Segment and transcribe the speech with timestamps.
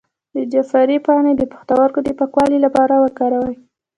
[0.35, 3.55] د جعفری پاڼې د پښتورګو د پاکوالي لپاره وکاروئ